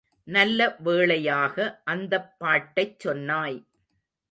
[0.27, 3.59] நல்ல வேளையாக அந்தப் பாட்டைச் சொன்னாய்.